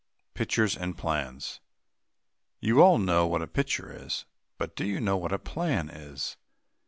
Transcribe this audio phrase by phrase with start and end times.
[0.33, 1.59] PICTURES AND PLANS.
[2.59, 4.25] You all know what a picture is.
[4.57, 6.37] But do you know what a plan is?